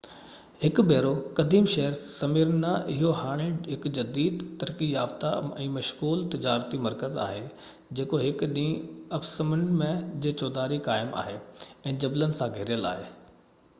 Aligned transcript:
هڪ 0.61 0.83
ڀيرو 0.91 1.09
قديم 1.39 1.65
شهر 1.73 1.97
سميرنا 2.03 2.69
اهو 2.93 3.09
هاڻي 3.17 3.45
هڪ 3.73 3.91
جديد 3.97 4.39
ترقي 4.63 4.87
يافتہ 4.93 5.33
۽ 5.65 5.67
مشغول 5.75 6.23
تجارتي 6.35 6.79
مرڪز 6.87 7.19
آهي 7.25 7.43
جيڪو 8.01 8.21
هڪ 8.23 8.49
وڏي 8.51 8.65
اُپسمنڊ 9.19 9.85
جي 10.27 10.33
چوڌاري 10.43 10.81
قائم 10.89 11.13
آهي 11.25 11.37
۽ 11.93 11.99
جبلن 12.05 12.35
سان 12.41 12.57
گهيريل 12.57 12.89
آهي 12.95 13.07